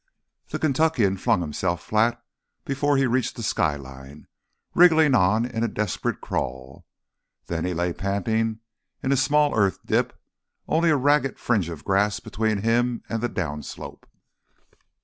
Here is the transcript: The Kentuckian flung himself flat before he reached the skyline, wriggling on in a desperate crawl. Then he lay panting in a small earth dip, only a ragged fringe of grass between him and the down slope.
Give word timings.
The 0.47 0.57
Kentuckian 0.57 1.15
flung 1.17 1.41
himself 1.41 1.83
flat 1.83 2.19
before 2.65 2.97
he 2.97 3.05
reached 3.05 3.35
the 3.35 3.43
skyline, 3.43 4.25
wriggling 4.73 5.13
on 5.13 5.45
in 5.45 5.63
a 5.63 5.67
desperate 5.67 6.21
crawl. 6.21 6.87
Then 7.45 7.65
he 7.65 7.75
lay 7.75 7.93
panting 7.93 8.61
in 9.03 9.11
a 9.11 9.15
small 9.15 9.55
earth 9.55 9.77
dip, 9.85 10.19
only 10.67 10.89
a 10.89 10.97
ragged 10.97 11.37
fringe 11.37 11.69
of 11.69 11.85
grass 11.85 12.19
between 12.19 12.63
him 12.63 13.03
and 13.09 13.21
the 13.21 13.29
down 13.29 13.61
slope. 13.61 14.07